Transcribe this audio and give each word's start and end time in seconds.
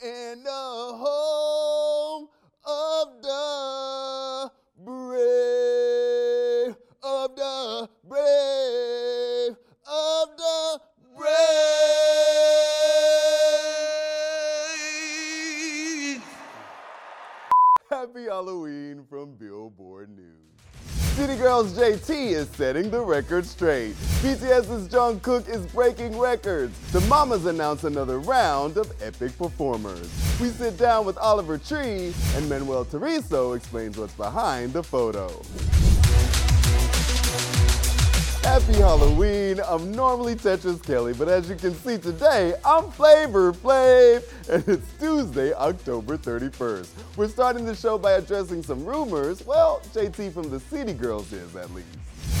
In 0.00 0.47
Girls 21.38 21.72
JT 21.74 22.10
is 22.10 22.48
setting 22.48 22.90
the 22.90 23.00
record 23.00 23.46
straight. 23.46 23.94
BTS's 24.22 24.88
Jungkook 24.88 25.48
is 25.48 25.64
breaking 25.66 26.18
records. 26.18 26.76
The 26.90 27.00
Mamas 27.02 27.46
announce 27.46 27.84
another 27.84 28.18
round 28.18 28.76
of 28.76 28.92
epic 29.00 29.38
performers. 29.38 30.10
We 30.40 30.48
sit 30.48 30.76
down 30.76 31.06
with 31.06 31.16
Oliver 31.18 31.56
Tree, 31.56 32.12
and 32.34 32.48
Manuel 32.48 32.84
Turizo 32.84 33.56
explains 33.56 33.96
what's 33.96 34.14
behind 34.14 34.72
the 34.72 34.82
photo. 34.82 35.28
Happy 38.58 38.78
Halloween. 38.78 39.60
I'm 39.68 39.92
normally 39.92 40.34
Tetris 40.34 40.84
Kelly, 40.84 41.14
but 41.14 41.28
as 41.28 41.48
you 41.48 41.54
can 41.54 41.72
see 41.74 41.96
today, 41.96 42.54
I'm 42.64 42.90
Flavor 42.90 43.52
Flav, 43.52 44.24
and 44.50 44.66
it's 44.66 44.92
Tuesday, 44.98 45.54
October 45.54 46.18
31st. 46.18 46.88
We're 47.16 47.28
starting 47.28 47.64
the 47.64 47.76
show 47.76 47.98
by 47.98 48.14
addressing 48.14 48.64
some 48.64 48.84
rumors. 48.84 49.46
Well, 49.46 49.80
JT 49.94 50.32
from 50.32 50.50
the 50.50 50.58
City 50.58 50.92
Girls 50.92 51.32
is 51.32 51.54
at 51.54 51.72
least. 51.72 51.86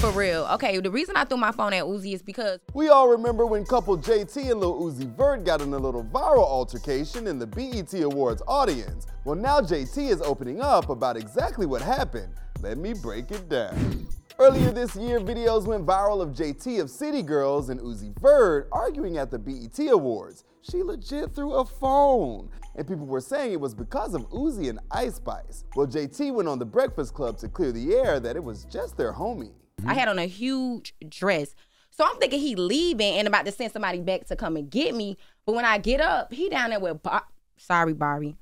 For 0.00 0.10
real. 0.10 0.48
Okay, 0.54 0.80
the 0.80 0.90
reason 0.90 1.14
I 1.16 1.22
threw 1.22 1.38
my 1.38 1.52
phone 1.52 1.72
at 1.72 1.84
Uzi 1.84 2.14
is 2.14 2.22
because 2.22 2.58
We 2.74 2.88
all 2.88 3.08
remember 3.08 3.46
when 3.46 3.64
couple 3.64 3.96
JT 3.96 4.50
and 4.50 4.58
Lil 4.58 4.74
Uzi 4.74 5.08
Vert 5.16 5.44
got 5.44 5.60
in 5.60 5.72
a 5.72 5.78
little 5.78 6.02
viral 6.02 6.38
altercation 6.38 7.28
in 7.28 7.38
the 7.38 7.46
BET 7.46 7.94
Awards 7.94 8.42
audience. 8.48 9.06
Well, 9.24 9.36
now 9.36 9.60
JT 9.60 10.10
is 10.10 10.20
opening 10.22 10.60
up 10.62 10.88
about 10.88 11.16
exactly 11.16 11.64
what 11.64 11.80
happened. 11.80 12.34
Let 12.60 12.76
me 12.76 12.92
break 12.92 13.30
it 13.30 13.48
down. 13.48 14.08
Earlier 14.40 14.70
this 14.70 14.94
year, 14.94 15.18
videos 15.18 15.66
went 15.66 15.84
viral 15.84 16.22
of 16.22 16.28
JT 16.28 16.80
of 16.80 16.88
City 16.88 17.22
Girls 17.22 17.70
and 17.70 17.80
Uzi 17.80 18.16
Vert 18.20 18.68
arguing 18.70 19.18
at 19.18 19.32
the 19.32 19.38
BET 19.38 19.76
Awards. 19.90 20.44
She 20.62 20.84
legit 20.84 21.34
threw 21.34 21.54
a 21.54 21.64
phone. 21.64 22.48
And 22.76 22.86
people 22.86 23.04
were 23.04 23.20
saying 23.20 23.52
it 23.52 23.60
was 23.60 23.74
because 23.74 24.14
of 24.14 24.30
Uzi 24.30 24.70
and 24.70 24.78
Ice 24.92 25.16
Spice. 25.16 25.64
Well, 25.74 25.88
JT 25.88 26.32
went 26.32 26.48
on 26.48 26.60
the 26.60 26.64
Breakfast 26.64 27.14
Club 27.14 27.36
to 27.38 27.48
clear 27.48 27.72
the 27.72 27.96
air 27.96 28.20
that 28.20 28.36
it 28.36 28.44
was 28.44 28.64
just 28.66 28.96
their 28.96 29.12
homie. 29.12 29.50
I 29.84 29.94
had 29.94 30.06
on 30.06 30.20
a 30.20 30.26
huge 30.26 30.94
dress. 31.08 31.56
So 31.90 32.04
I'm 32.08 32.20
thinking 32.20 32.38
he 32.38 32.54
leaving 32.54 33.14
and 33.14 33.26
about 33.26 33.44
to 33.46 33.50
send 33.50 33.72
somebody 33.72 33.98
back 34.02 34.26
to 34.28 34.36
come 34.36 34.56
and 34.56 34.70
get 34.70 34.94
me. 34.94 35.16
But 35.46 35.56
when 35.56 35.64
I 35.64 35.78
get 35.78 36.00
up, 36.00 36.32
he 36.32 36.48
down 36.48 36.70
there 36.70 36.78
with 36.78 37.02
Bar- 37.02 37.26
sorry, 37.56 37.92
Bari. 37.92 38.36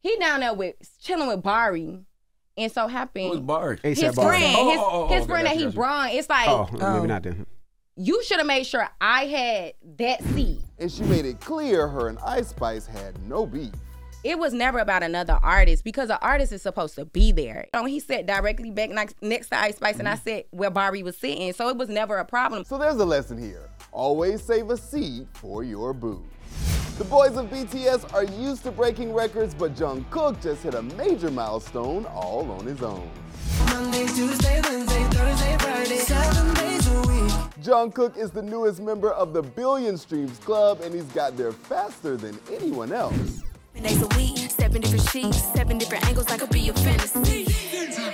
He 0.00 0.16
down 0.18 0.40
there 0.40 0.54
with 0.54 0.74
chilling 1.00 1.28
with 1.28 1.44
Bari. 1.44 2.00
And 2.60 2.70
so 2.70 2.86
happened 2.88 3.30
Who's 3.30 3.40
Barry? 3.40 3.78
his 3.82 4.02
A$AP 4.02 4.14
friend, 4.14 4.56
Oh, 4.58 4.70
his, 4.70 4.80
oh, 4.80 4.88
oh, 4.90 5.04
oh, 5.04 5.08
his 5.08 5.22
okay, 5.22 5.26
friend 5.30 5.46
that 5.46 5.54
gotcha, 5.54 5.58
he 5.58 5.64
gotcha. 5.64 5.74
brung. 5.76 6.08
It's 6.10 6.28
like 6.28 6.48
Oh, 6.48 6.68
maybe 6.72 6.84
oh. 6.84 7.04
not 7.06 7.22
then. 7.24 7.46
you 7.96 8.22
should 8.24 8.38
have 8.38 8.46
made 8.46 8.64
sure 8.64 8.88
I 9.00 9.24
had 9.26 9.72
that 9.98 10.22
seat. 10.22 10.60
And 10.78 10.90
she 10.92 11.02
made 11.04 11.24
it 11.24 11.40
clear 11.40 11.88
her 11.88 12.08
and 12.08 12.18
Ice 12.20 12.48
Spice 12.48 12.86
had 12.86 13.20
no 13.28 13.46
beef. 13.46 13.72
it 14.22 14.38
was 14.38 14.52
never 14.52 14.78
about 14.78 15.02
another 15.02 15.38
artist 15.42 15.82
because 15.84 16.10
an 16.10 16.18
artist 16.20 16.52
is 16.52 16.60
supposed 16.62 16.94
to 16.96 17.06
be 17.06 17.32
there. 17.32 17.66
So 17.74 17.84
he 17.86 18.00
sat 18.00 18.26
directly 18.26 18.70
back 18.70 18.90
next, 18.90 19.16
next 19.22 19.48
to 19.48 19.58
Ice 19.58 19.76
Spice, 19.76 19.98
and 19.98 20.08
I 20.08 20.14
mm-hmm. 20.16 20.28
sat 20.28 20.46
where 20.50 20.70
Bari 20.70 21.02
was 21.02 21.16
sitting, 21.16 21.52
so 21.54 21.68
it 21.70 21.76
was 21.78 21.88
never 21.88 22.18
a 22.18 22.24
problem. 22.26 22.64
So 22.64 22.76
there's 22.78 22.96
a 22.96 23.04
lesson 23.06 23.38
here. 23.42 23.68
Always 23.92 24.42
save 24.42 24.68
a 24.70 24.76
seat 24.76 25.26
for 25.34 25.64
your 25.64 25.92
boo. 25.94 26.22
The 27.00 27.06
boys 27.06 27.38
of 27.38 27.46
BTS 27.46 28.12
are 28.12 28.24
used 28.24 28.62
to 28.64 28.70
breaking 28.70 29.14
records, 29.14 29.54
but 29.54 29.74
Jungkook 29.74 30.42
just 30.42 30.62
hit 30.62 30.74
a 30.74 30.82
major 30.82 31.30
milestone 31.30 32.04
all 32.04 32.50
on 32.50 32.66
his 32.66 32.82
own. 32.82 33.10
Monday, 33.68 34.04
Tuesday, 34.08 34.60
Wednesday, 34.60 35.04
Thursday, 35.04 35.56
Friday, 35.60 35.96
seven 35.96 36.54
days 36.56 36.86
a 36.88 37.00
week. 37.00 37.32
Jungkook 37.62 38.18
is 38.18 38.30
the 38.30 38.42
newest 38.42 38.82
member 38.82 39.12
of 39.12 39.32
the 39.32 39.40
Billion 39.40 39.96
Streams 39.96 40.36
Club, 40.40 40.82
and 40.82 40.92
he's 40.92 41.04
got 41.04 41.38
there 41.38 41.52
faster 41.52 42.18
than 42.18 42.38
anyone 42.52 42.92
else. 42.92 43.44
Days 43.74 44.02
a 44.02 44.06
week, 44.18 44.50
seven 44.50 44.82
different 44.82 45.08
sheets, 45.08 45.42
seven 45.54 45.78
different 45.78 46.06
angles, 46.06 46.26
I 46.26 46.36
could 46.36 46.50
be 46.50 46.60
your 46.60 46.74
fantasy. 46.74 47.46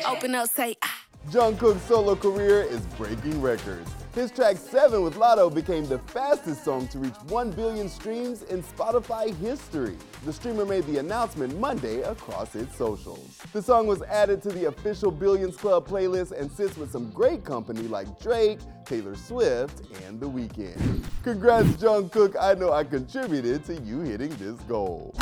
Open 0.06 0.32
up, 0.36 0.48
say, 0.48 0.76
ah. 0.84 1.06
Jungkook's 1.30 1.82
solo 1.88 2.14
career 2.14 2.62
is 2.62 2.82
breaking 2.96 3.42
records. 3.42 3.95
His 4.16 4.30
track 4.30 4.56
7 4.56 5.02
with 5.02 5.16
Latto 5.16 5.54
became 5.54 5.86
the 5.86 5.98
fastest 5.98 6.64
song 6.64 6.88
to 6.88 6.98
reach 6.98 7.12
1 7.28 7.50
billion 7.50 7.86
streams 7.86 8.44
in 8.44 8.62
Spotify 8.62 9.36
history. 9.36 9.94
The 10.24 10.32
streamer 10.32 10.64
made 10.64 10.86
the 10.86 10.96
announcement 10.96 11.60
Monday 11.60 12.00
across 12.00 12.54
its 12.54 12.74
socials. 12.74 13.42
The 13.52 13.60
song 13.60 13.86
was 13.86 14.00
added 14.04 14.40
to 14.44 14.48
the 14.48 14.68
official 14.68 15.10
Billions 15.10 15.58
Club 15.58 15.86
playlist 15.86 16.32
and 16.32 16.50
sits 16.50 16.78
with 16.78 16.90
some 16.90 17.10
great 17.10 17.44
company 17.44 17.82
like 17.82 18.18
Drake, 18.18 18.60
Taylor 18.86 19.16
Swift, 19.16 19.82
and 20.06 20.18
The 20.18 20.30
Weeknd. 20.30 21.04
Congrats, 21.22 21.68
Jungkook. 21.72 22.36
I 22.40 22.54
know 22.54 22.72
I 22.72 22.84
contributed 22.84 23.66
to 23.66 23.74
you 23.82 24.00
hitting 24.00 24.34
this 24.36 24.58
goal. 24.62 25.14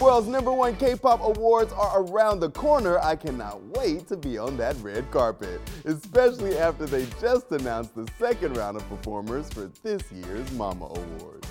World's 0.00 0.26
number 0.26 0.52
one 0.52 0.76
K-pop 0.76 1.22
awards 1.22 1.72
are 1.72 2.02
around 2.02 2.40
the 2.40 2.50
corner. 2.50 2.98
I 2.98 3.14
cannot 3.16 3.62
wait 3.76 4.08
to 4.08 4.16
be 4.16 4.36
on 4.38 4.56
that 4.56 4.76
red 4.82 5.08
carpet, 5.10 5.60
especially 5.84 6.58
after 6.58 6.84
they 6.84 7.06
just 7.20 7.50
announced 7.52 7.94
the 7.94 8.06
second 8.18 8.56
round 8.56 8.76
of 8.76 8.86
performers 8.88 9.48
for 9.50 9.70
this 9.82 10.02
year's 10.12 10.50
Mama 10.52 10.86
Awards. 10.86 11.48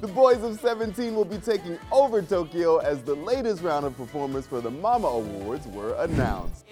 The 0.00 0.10
boys 0.14 0.42
of 0.42 0.58
17 0.58 1.14
will 1.14 1.26
be 1.26 1.36
taking 1.36 1.78
over 1.92 2.22
Tokyo 2.22 2.78
as 2.78 3.02
the 3.02 3.14
latest 3.14 3.62
round 3.62 3.84
of 3.84 3.94
performers 3.96 4.46
for 4.46 4.62
the 4.62 4.70
Mama 4.70 5.06
Awards 5.06 5.66
were 5.68 5.94
announced. 5.98 6.64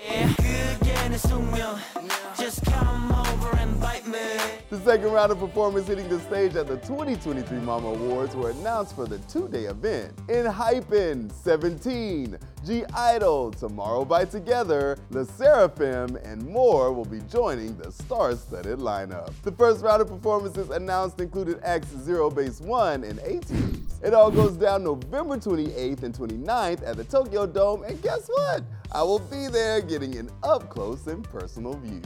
The 4.70 4.78
second 4.80 5.12
round 5.12 5.32
of 5.32 5.38
performers 5.38 5.86
hitting 5.86 6.10
the 6.10 6.20
stage 6.20 6.54
at 6.54 6.66
the 6.66 6.76
2023 6.76 7.58
Mama 7.60 7.88
Awards 7.88 8.36
were 8.36 8.50
announced 8.50 8.94
for 8.94 9.06
the 9.06 9.16
two-day 9.20 9.64
event. 9.64 10.12
ENHYPEN, 10.28 11.30
17, 11.30 12.36
G 12.66 12.84
Idol, 12.94 13.50
Tomorrow 13.50 14.04
by 14.04 14.26
Together, 14.26 14.98
LE 15.08 15.24
SSERAFIM, 15.24 16.22
and 16.22 16.46
more 16.46 16.92
will 16.92 17.06
be 17.06 17.20
joining 17.30 17.78
the 17.78 17.90
star-studded 17.90 18.78
lineup. 18.78 19.32
The 19.42 19.52
first 19.52 19.82
round 19.82 20.02
of 20.02 20.08
performances 20.08 20.68
announced 20.68 21.18
included 21.18 21.60
acts 21.62 21.88
Zero 21.88 22.28
Base 22.28 22.60
1 22.60 23.04
and 23.04 23.20
18. 23.24 23.86
It 24.04 24.12
all 24.12 24.30
goes 24.30 24.52
down 24.52 24.84
November 24.84 25.38
28th 25.38 26.02
and 26.02 26.14
29th 26.14 26.86
at 26.86 26.98
the 26.98 27.04
Tokyo 27.04 27.46
Dome, 27.46 27.84
and 27.84 28.02
guess 28.02 28.28
what? 28.28 28.64
I 28.92 29.02
will 29.02 29.18
be 29.18 29.48
there 29.48 29.80
getting 29.80 30.18
an 30.18 30.28
up-close 30.42 31.06
and 31.06 31.24
personal 31.24 31.72
view. 31.72 32.02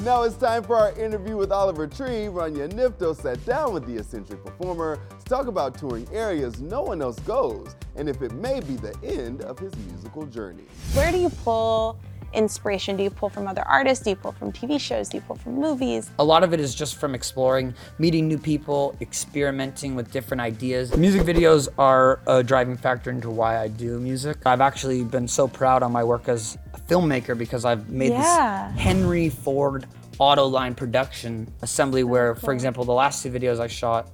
Now 0.00 0.22
it's 0.22 0.34
time 0.36 0.64
for 0.64 0.74
our 0.74 0.90
interview 0.98 1.36
with 1.36 1.52
Oliver 1.52 1.86
Tree. 1.86 2.26
Rania 2.26 2.68
Nifto 2.72 3.14
sat 3.14 3.44
down 3.44 3.72
with 3.72 3.86
the 3.86 3.98
eccentric 3.98 4.44
performer 4.44 4.98
to 5.16 5.24
talk 5.26 5.46
about 5.46 5.78
touring 5.78 6.08
areas 6.12 6.60
no 6.60 6.82
one 6.82 7.00
else 7.00 7.20
goes 7.20 7.76
and 7.94 8.08
if 8.08 8.20
it 8.20 8.32
may 8.32 8.58
be 8.60 8.74
the 8.74 8.96
end 9.04 9.42
of 9.42 9.60
his 9.60 9.72
musical 9.76 10.26
journey. 10.26 10.64
Where 10.94 11.12
do 11.12 11.18
you 11.18 11.28
pull 11.28 12.00
inspiration 12.34 12.96
do 12.96 13.02
you 13.02 13.10
pull 13.10 13.28
from 13.28 13.46
other 13.46 13.62
artists? 13.62 14.04
Do 14.04 14.10
you 14.10 14.16
pull 14.16 14.32
from 14.32 14.52
TV 14.52 14.80
shows? 14.80 15.08
Do 15.08 15.16
you 15.18 15.22
pull 15.22 15.36
from 15.36 15.54
movies? 15.54 16.10
A 16.18 16.24
lot 16.24 16.42
of 16.44 16.52
it 16.52 16.60
is 16.60 16.74
just 16.74 16.96
from 16.96 17.14
exploring, 17.14 17.74
meeting 17.98 18.28
new 18.28 18.38
people, 18.38 18.96
experimenting 19.00 19.94
with 19.94 20.10
different 20.12 20.40
ideas. 20.40 20.96
Music 20.96 21.22
videos 21.22 21.68
are 21.78 22.20
a 22.26 22.42
driving 22.42 22.76
factor 22.76 23.10
into 23.10 23.30
why 23.30 23.58
I 23.60 23.68
do 23.68 23.98
music. 23.98 24.38
I've 24.46 24.60
actually 24.60 25.04
been 25.04 25.28
so 25.28 25.48
proud 25.48 25.82
on 25.82 25.92
my 25.92 26.04
work 26.04 26.28
as 26.28 26.58
a 26.74 26.80
filmmaker 26.80 27.36
because 27.36 27.64
I've 27.64 27.88
made 27.88 28.10
Yeah. 28.12 28.70
this 28.72 28.80
Henry 28.80 29.28
Ford 29.28 29.86
auto 30.18 30.46
line 30.46 30.74
production 30.74 31.52
assembly 31.62 32.04
where, 32.04 32.34
for 32.34 32.52
example, 32.52 32.84
the 32.84 32.92
last 32.92 33.22
two 33.22 33.30
videos 33.30 33.58
I 33.60 33.66
shot, 33.66 34.08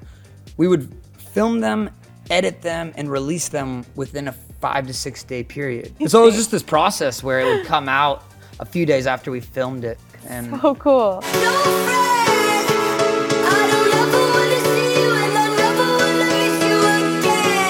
we 0.57 0.69
would 0.69 0.95
film 1.33 1.61
them, 1.61 1.91
edit 2.31 2.63
them, 2.63 2.93
and 2.97 3.11
release 3.11 3.49
them 3.49 3.85
within 3.95 4.29
a 4.29 4.35
five 4.61 4.87
to 4.87 4.93
six 4.95 5.23
day 5.23 5.43
period. 5.43 5.93
so 6.09 6.23
it 6.23 6.27
was 6.27 6.35
just 6.35 6.51
this 6.51 6.63
process 6.63 7.23
where 7.23 7.41
it 7.41 7.45
would 7.45 7.67
come 7.67 7.89
out 7.89 8.25
a 8.61 8.65
few 8.65 8.85
days 8.87 9.07
after 9.07 9.31
we 9.31 9.41
filmed 9.41 9.85
it. 9.85 9.99
And 10.29 10.61
Oh, 10.63 10.75
cool. 10.75 11.23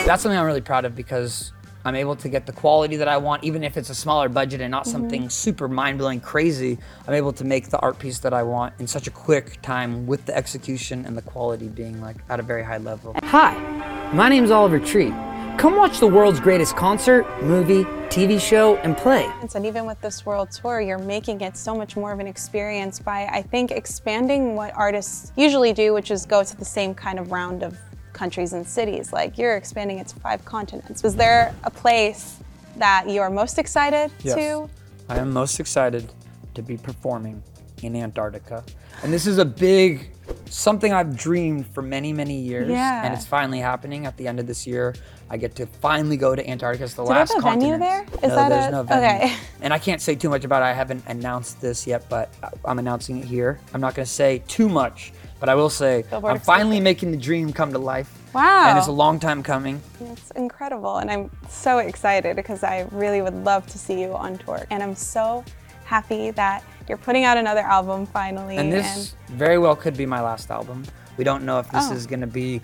that's 0.07 0.23
something 0.23 0.39
I'm 0.39 0.47
really 0.47 0.63
proud 0.63 0.87
of 0.87 0.97
because 0.97 1.53
I'm 1.85 1.95
able 1.95 2.17
to 2.17 2.29
get 2.29 2.47
the 2.47 2.53
quality 2.53 2.97
that 2.97 3.09
I 3.09 3.19
want, 3.19 3.45
even 3.45 3.63
if 3.63 3.77
it's 3.77 3.91
a 3.91 3.95
smaller 3.95 4.29
budget 4.29 4.61
and 4.61 4.71
not 4.71 4.85
mm-hmm. 4.85 4.93
something 4.93 5.31
super 5.31 5.69
mind 5.69 5.99
blowing 5.99 6.21
crazy. 6.21 6.79
I'm 7.07 7.15
able 7.15 7.33
to 7.35 7.45
make 7.45 7.69
the 7.69 7.79
art 7.79 7.99
piece 7.99 8.19
that 8.21 8.33
I 8.33 8.43
want 8.43 8.75
in 8.79 8.87
such 8.87 9.07
a 9.07 9.11
quick 9.11 9.61
time 9.61 10.07
with 10.07 10.25
the 10.25 10.37
execution 10.37 11.05
and 11.05 11.17
the 11.17 11.23
quality 11.23 11.69
being 11.69 12.01
like 12.01 12.17
at 12.31 12.41
a 12.41 12.43
very 12.43 12.65
high 12.65 12.79
level. 12.79 13.15
Hi, 13.23 14.11
my 14.13 14.29
name's 14.29 14.51
Oliver 14.51 14.79
Tree. 14.79 15.13
Come 15.59 15.75
watch 15.75 15.99
the 15.99 16.07
world's 16.07 16.39
greatest 16.39 16.77
concert, 16.77 17.27
movie, 17.43 17.83
TV 18.11 18.41
show, 18.41 18.77
and 18.77 18.97
play. 18.97 19.29
And 19.57 19.67
even 19.67 19.87
with 19.87 20.01
this 20.01 20.25
world 20.25 20.53
tour, 20.53 20.81
you're 20.81 21.01
making 21.01 21.41
it 21.41 21.57
so 21.57 21.75
much 21.75 21.97
more 21.97 22.13
of 22.13 22.21
an 22.21 22.29
experience 22.29 23.01
by, 23.01 23.27
I 23.27 23.43
think, 23.43 23.73
expanding 23.73 24.55
what 24.55 24.73
artists 24.77 25.33
usually 25.35 25.73
do, 25.73 25.93
which 25.93 26.13
is 26.13 26.25
go 26.27 26.45
to 26.45 26.57
the 26.57 26.65
same 26.65 26.95
kind 26.95 27.19
of 27.19 27.33
round 27.33 27.65
of 27.65 27.77
countries 28.13 28.53
and 28.53 28.65
cities. 28.65 29.13
Like 29.13 29.37
you're 29.37 29.57
expanding 29.57 29.99
it 29.99 30.07
to 30.07 30.17
five 30.21 30.45
continents. 30.45 31.03
Is 31.03 31.17
there 31.17 31.53
a 31.65 31.71
place 31.71 32.39
that 32.77 33.09
you 33.09 33.21
are 33.21 33.29
most 33.29 33.59
excited 33.59 34.13
to? 34.21 34.71
I 35.09 35.19
am 35.19 35.33
most 35.33 35.59
excited 35.59 36.09
to 36.55 36.63
be 36.63 36.77
performing 36.77 37.43
in 37.83 37.97
Antarctica. 37.97 38.63
And 39.03 39.13
this 39.13 39.27
is 39.27 39.39
a 39.39 39.45
big 39.45 40.13
something 40.51 40.93
I've 40.93 41.17
dreamed 41.17 41.67
for 41.67 41.83
many, 41.83 42.13
many 42.13 42.39
years. 42.41 42.71
Yeah. 42.71 43.05
And 43.05 43.15
it's 43.15 43.27
finally 43.27 43.59
happening 43.61 44.07
at 44.07 44.17
the 44.17 44.27
end 44.29 44.41
of 44.41 44.47
this 44.47 44.67
year. 44.67 44.95
I 45.31 45.37
get 45.37 45.55
to 45.57 45.67
finally 45.67 46.17
go 46.17 46.35
to 46.35 46.49
Antarctica. 46.49 46.85
It's 46.85 46.95
the 46.95 47.05
Do 47.05 47.11
have 47.13 47.29
last 47.31 47.37
a 47.37 47.41
venue 47.43 47.73
continent. 47.73 47.81
there? 47.81 48.03
Is 48.23 48.29
no, 48.31 48.37
that 48.37 48.49
there's 48.49 48.67
a- 48.67 48.71
no 48.71 48.83
venue. 48.83 49.07
okay. 49.27 49.37
And 49.61 49.75
I 49.75 49.79
can't 49.79 50.01
say 50.01 50.15
too 50.15 50.29
much 50.31 50.45
about 50.45 50.63
it. 50.63 50.67
I 50.67 50.73
haven't 50.73 51.05
announced 51.07 51.61
this 51.61 51.87
yet, 51.87 52.09
but 52.09 52.33
I'm 52.65 52.79
announcing 52.79 53.19
it 53.19 53.25
here. 53.27 53.59
I'm 53.75 53.81
not 53.81 53.95
going 53.95 54.07
to 54.07 54.11
say 54.13 54.43
too 54.47 54.69
much, 54.69 55.13
but 55.41 55.49
I 55.49 55.55
will 55.55 55.69
say 55.71 56.05
Billboard 56.09 56.33
I'm 56.35 56.41
finally 56.41 56.81
making 56.81 57.11
the 57.11 57.17
dream 57.19 57.53
come 57.53 57.73
to 57.73 57.79
life. 57.79 58.11
Wow. 58.33 58.69
And 58.69 58.79
it's 58.79 58.87
a 58.89 58.93
long 58.93 59.19
time 59.19 59.43
coming. 59.43 59.83
It's 60.01 60.31
incredible. 60.33 60.99
And 60.99 61.11
I'm 61.11 61.31
so 61.49 61.79
excited 61.79 62.37
because 62.37 62.63
I 62.63 62.87
really 62.93 63.21
would 63.21 63.35
love 63.45 63.67
to 63.69 63.79
see 63.79 64.01
you 64.01 64.15
on 64.15 64.39
tour. 64.39 64.65
And 64.71 64.83
I'm 64.83 64.95
so 64.95 65.45
happy 65.85 66.31
that 66.33 66.63
you're 66.89 66.99
putting 66.99 67.25
out 67.25 67.37
another 67.37 67.61
album 67.61 68.07
finally. 68.07 68.57
And 68.57 68.73
this 68.73 69.15
very 69.29 69.59
well 69.59 69.77
could 69.77 69.97
be 69.97 70.07
my 70.07 70.21
last 70.21 70.51
album. 70.51 70.85
We 71.17 71.25
don't 71.25 71.45
know 71.45 71.59
if 71.59 71.71
this 71.71 71.89
Oh. 71.91 71.95
is 71.95 72.07
going 72.07 72.21
to 72.21 72.27
be 72.27 72.61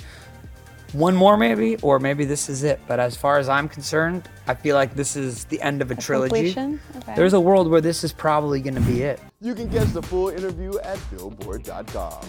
one 0.93 1.17
more, 1.17 1.37
maybe, 1.37 1.77
or 1.83 1.99
maybe 1.99 2.25
this 2.25 2.49
is 2.49 2.63
it. 2.63 2.79
But 2.87 3.01
as 3.01 3.17
far 3.17 3.39
as 3.39 3.49
I'm 3.49 3.69
concerned, 3.69 4.29
I 4.47 4.55
feel 4.55 4.77
like 4.77 4.95
this 4.95 5.17
is 5.17 5.45
the 5.47 5.61
end 5.61 5.83
of 5.83 5.91
a, 5.91 5.97
trilogy. 5.97 6.51
Okay. 6.51 7.15
There's 7.17 7.33
a 7.33 7.41
world 7.41 7.69
where 7.69 7.81
this 7.81 8.05
is 8.05 8.13
probably 8.13 8.61
going 8.61 8.77
to 8.77 8.81
be 8.81 9.03
it. 9.03 9.19
You 9.41 9.55
can 9.55 9.69
catch 9.71 9.89
the 9.89 10.03
full 10.03 10.29
interview 10.29 10.79
at 10.85 10.99
Billboard.com. 11.11 12.21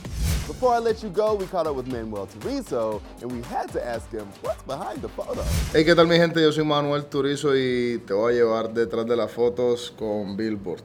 Before 0.47 0.73
I 0.73 0.79
let 0.79 1.01
you 1.03 1.09
go, 1.09 1.35
we 1.35 1.45
caught 1.45 1.67
up 1.67 1.75
with 1.75 1.87
Manuel 1.87 2.27
Turizo, 2.27 3.01
and 3.21 3.31
we 3.31 3.41
had 3.43 3.71
to 3.73 3.83
ask 3.85 4.09
him 4.11 4.27
what's 4.41 4.61
behind 4.63 5.01
the 5.01 5.09
photo. 5.09 5.43
Hey, 5.71 5.83
¿qué 5.83 5.95
tal 5.95 6.07
mi 6.07 6.17
gente? 6.17 6.41
Yo 6.41 6.51
soy 6.51 6.63
Manuel 6.65 7.03
Turizo 7.05 7.55
y 7.55 7.99
te 8.05 8.13
voy 8.13 8.33
a 8.33 8.35
llevar 8.37 8.73
detrás 8.73 9.05
de 9.07 9.15
las 9.15 9.31
fotos 9.31 9.91
con 9.97 10.35
Billboard. 10.37 10.81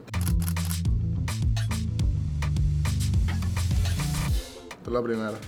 La 4.91 5.01
primera. 5.01 5.39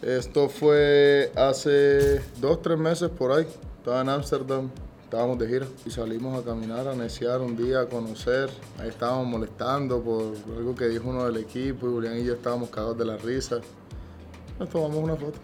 Esto 0.00 0.48
fue 0.48 1.32
hace 1.34 2.20
dos, 2.40 2.62
tres 2.62 2.78
meses 2.78 3.10
por 3.10 3.32
ahí. 3.32 3.48
Estaba 3.78 4.02
en 4.02 4.08
Ámsterdam, 4.08 4.70
estábamos 5.02 5.40
de 5.40 5.48
gira 5.48 5.66
y 5.84 5.90
salimos 5.90 6.40
a 6.40 6.44
caminar, 6.44 6.86
a 6.86 6.94
neciar 6.94 7.40
un 7.40 7.56
día, 7.56 7.80
a 7.80 7.86
conocer. 7.86 8.48
Ahí 8.78 8.90
estábamos 8.90 9.26
molestando 9.26 10.00
por 10.00 10.34
algo 10.56 10.72
que 10.76 10.86
dijo 10.86 11.08
uno 11.08 11.24
del 11.24 11.38
equipo 11.38 11.88
y 11.88 11.90
Julián 11.94 12.16
y 12.20 12.24
yo 12.26 12.34
estábamos 12.34 12.70
cagados 12.70 12.96
de 12.96 13.06
la 13.06 13.16
risa. 13.16 13.58
Nos 14.60 14.68
tomamos 14.70 14.98
una 14.98 15.16
foto 15.16 15.38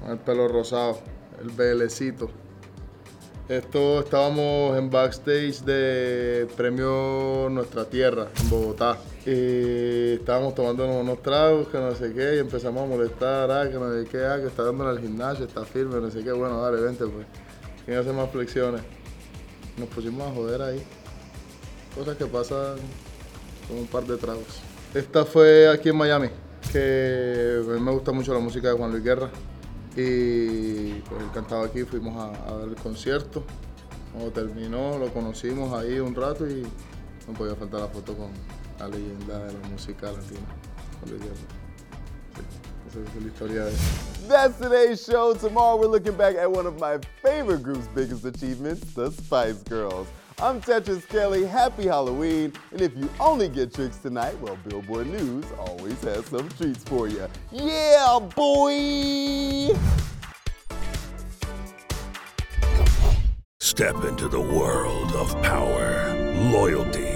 con 0.00 0.10
el 0.10 0.18
pelo 0.18 0.48
rosado, 0.48 0.98
el 1.40 1.50
belecito. 1.50 2.28
Esto 3.48 4.00
estábamos 4.00 4.76
en 4.76 4.90
backstage 4.90 5.60
de 5.60 6.48
Premio 6.56 7.48
Nuestra 7.48 7.84
Tierra 7.84 8.26
en 8.42 8.50
Bogotá. 8.50 8.98
Y 9.24 10.14
estábamos 10.14 10.56
tomándonos 10.56 11.00
unos 11.00 11.22
tragos, 11.22 11.68
que 11.68 11.78
no 11.78 11.94
sé 11.94 12.12
qué, 12.12 12.34
y 12.34 12.38
empezamos 12.40 12.82
a 12.82 12.86
molestar, 12.86 13.48
ah, 13.52 13.68
que 13.70 13.78
no 13.78 13.92
sé 13.92 14.04
qué, 14.10 14.26
ah, 14.26 14.38
que 14.40 14.48
está 14.48 14.64
dándole 14.64 14.90
al 14.90 15.00
gimnasio, 15.00 15.44
está 15.44 15.64
firme, 15.64 16.00
no 16.00 16.10
sé 16.10 16.24
qué. 16.24 16.32
Bueno, 16.32 16.60
dale, 16.60 16.82
vente 16.82 17.04
pues. 17.06 17.24
¿Quién 17.84 17.98
hace 17.98 18.12
más 18.12 18.28
flexiones? 18.30 18.82
Nos 19.76 19.88
pusimos 19.90 20.28
a 20.28 20.34
joder 20.34 20.62
ahí. 20.62 20.82
Cosas 21.94 22.16
que 22.16 22.26
pasan 22.26 22.74
con 23.68 23.78
un 23.78 23.86
par 23.86 24.02
de 24.06 24.16
tragos. 24.16 24.60
Esta 24.92 25.24
fue 25.24 25.68
aquí 25.68 25.90
en 25.90 25.96
Miami, 25.96 26.30
que 26.72 27.62
a 27.64 27.74
mí 27.74 27.80
me 27.80 27.92
gusta 27.92 28.10
mucho 28.10 28.34
la 28.34 28.40
música 28.40 28.70
de 28.70 28.74
Juan 28.74 28.90
Luis 28.90 29.04
Guerra. 29.04 29.30
Y 29.96 31.00
pues 31.00 31.22
él 31.22 31.30
cantaba 31.32 31.66
aquí, 31.66 31.84
fuimos 31.84 32.16
a, 32.16 32.48
a 32.48 32.56
ver 32.56 32.68
el 32.68 32.76
concierto. 32.76 33.42
Cuando 34.12 34.30
terminó, 34.30 34.98
lo 34.98 35.12
conocimos 35.12 35.72
ahí 35.72 35.98
un 35.98 36.14
rato 36.14 36.46
y 36.46 36.66
no 37.26 37.32
podía 37.32 37.54
faltar 37.56 37.80
la 37.80 37.88
foto 37.88 38.14
con 38.14 38.30
la 38.78 38.88
leyenda 38.88 39.38
de 39.46 39.52
la 39.52 39.68
música 39.68 40.12
latina, 40.12 40.46
Juan 41.00 41.10
Luis 41.10 41.22
Guerra. 41.22 41.56
That's 44.28 44.58
today's 44.58 45.04
show. 45.04 45.34
Tomorrow 45.34 45.76
we're 45.76 45.86
looking 45.86 46.16
back 46.16 46.36
at 46.36 46.50
one 46.50 46.66
of 46.66 46.78
my 46.80 46.98
favorite 47.22 47.62
group's 47.62 47.88
biggest 47.88 48.24
achievements, 48.24 48.94
the 48.94 49.10
Spice 49.10 49.62
Girls. 49.64 50.06
I'm 50.38 50.60
Tetris 50.60 51.08
Kelly. 51.08 51.46
Happy 51.46 51.84
Halloween. 51.86 52.52
And 52.70 52.82
if 52.82 52.94
you 52.94 53.08
only 53.18 53.48
get 53.48 53.72
tricks 53.72 53.96
tonight, 53.96 54.38
well, 54.40 54.58
Billboard 54.68 55.06
News 55.06 55.46
always 55.58 55.98
has 56.02 56.26
some 56.26 56.46
treats 56.50 56.84
for 56.84 57.08
you. 57.08 57.26
Yeah, 57.50 58.18
boy! 58.34 59.74
Step 63.60 64.04
into 64.04 64.28
the 64.28 64.40
world 64.40 65.12
of 65.12 65.32
power, 65.42 66.14
loyalty, 66.52 67.15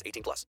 18 0.05 0.23
plus. 0.23 0.45